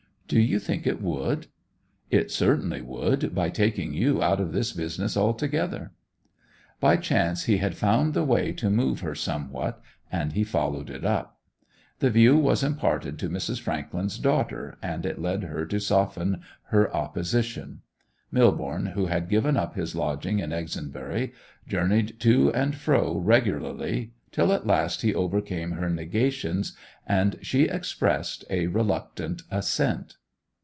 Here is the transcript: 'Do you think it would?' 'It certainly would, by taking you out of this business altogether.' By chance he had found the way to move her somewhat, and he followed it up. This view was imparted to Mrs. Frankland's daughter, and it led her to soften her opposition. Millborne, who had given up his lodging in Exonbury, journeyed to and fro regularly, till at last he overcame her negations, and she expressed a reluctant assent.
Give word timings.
'Do 0.33 0.39
you 0.39 0.59
think 0.59 0.87
it 0.87 1.01
would?' 1.01 1.47
'It 2.09 2.31
certainly 2.31 2.79
would, 2.81 3.35
by 3.35 3.49
taking 3.49 3.93
you 3.93 4.23
out 4.23 4.39
of 4.39 4.53
this 4.53 4.71
business 4.71 5.17
altogether.' 5.17 5.91
By 6.79 6.95
chance 6.95 7.43
he 7.43 7.57
had 7.57 7.75
found 7.75 8.13
the 8.13 8.23
way 8.23 8.53
to 8.53 8.69
move 8.69 9.01
her 9.01 9.13
somewhat, 9.13 9.81
and 10.09 10.31
he 10.31 10.45
followed 10.45 10.89
it 10.89 11.03
up. 11.03 11.37
This 11.99 12.13
view 12.13 12.37
was 12.37 12.63
imparted 12.63 13.19
to 13.19 13.29
Mrs. 13.29 13.59
Frankland's 13.59 14.17
daughter, 14.17 14.77
and 14.81 15.05
it 15.05 15.19
led 15.19 15.43
her 15.43 15.65
to 15.65 15.81
soften 15.81 16.39
her 16.67 16.95
opposition. 16.95 17.81
Millborne, 18.33 18.93
who 18.93 19.07
had 19.07 19.27
given 19.27 19.57
up 19.57 19.75
his 19.75 19.95
lodging 19.95 20.39
in 20.39 20.53
Exonbury, 20.53 21.33
journeyed 21.67 22.21
to 22.21 22.53
and 22.53 22.75
fro 22.77 23.17
regularly, 23.17 24.13
till 24.31 24.53
at 24.53 24.65
last 24.65 25.01
he 25.01 25.13
overcame 25.13 25.71
her 25.71 25.89
negations, 25.89 26.73
and 27.05 27.35
she 27.41 27.63
expressed 27.63 28.45
a 28.49 28.67
reluctant 28.67 29.41
assent. 29.51 30.15